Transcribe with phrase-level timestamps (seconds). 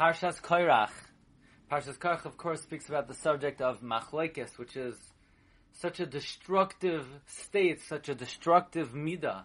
[0.00, 0.88] Parshas Koirach.
[1.70, 4.96] Parshas Koirach, of course, speaks about the subject of machlekes, which is
[5.72, 9.42] such a destructive state, such a destructive midah.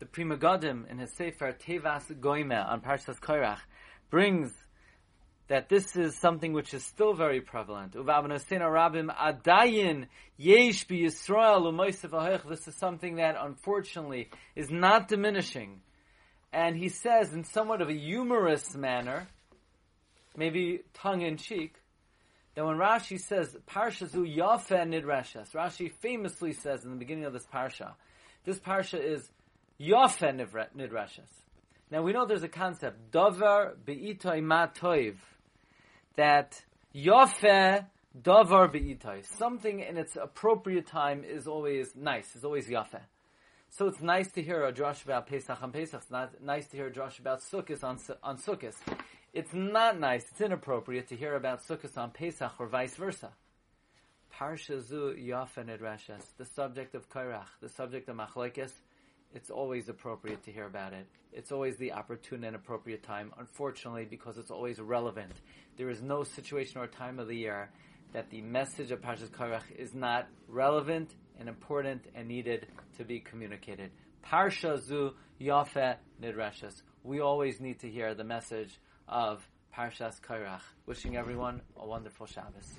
[0.00, 3.60] The Pri Megadim in his Sefer Tevas Goime on Parshas Koirach
[4.10, 4.52] brings
[5.48, 7.94] that this is something which is still very prevalent.
[7.94, 15.80] adayin yesh This is something that unfortunately is not diminishing.
[16.52, 19.28] And he says in somewhat of a humorous manner,
[20.36, 21.74] maybe tongue in cheek,
[22.54, 27.32] that when Rashi says Parsha zu yafe nidreshes, Rashi famously says in the beginning of
[27.32, 27.94] this parsha,
[28.44, 29.28] this parsha is
[29.80, 31.30] yafe nidreshes.
[31.90, 35.16] Now we know there's a concept, davar be'itoy ma toiv,
[36.16, 36.62] that
[36.94, 37.86] yafe
[38.20, 43.00] davar be'itoy, something in its appropriate time is always nice, is always yafe.
[43.76, 46.00] So it's nice to hear a drush about Pesach on Pesach.
[46.00, 48.76] It's not nice to hear a drush about Sukkot on, on Sukkot.
[49.32, 53.30] It's not nice, it's inappropriate to hear about Sukkot on Pesach or vice versa.
[54.32, 55.66] Parsha zu yafen
[56.36, 58.70] the subject of Kairach, the subject of Machlekes,
[59.34, 61.08] it's always appropriate to hear about it.
[61.32, 65.32] It's always the opportune and appropriate time, unfortunately, because it's always relevant.
[65.76, 67.70] There is no situation or time of the year
[68.12, 72.66] that the message of Parshas Kairach is not relevant and important and needed
[72.98, 73.90] to be communicated.
[74.24, 76.82] Parsha zu yafe nidrashes.
[77.02, 79.46] We always need to hear the message of
[79.76, 80.62] Parshas Kairach.
[80.86, 82.72] Wishing everyone a wonderful Shabbos.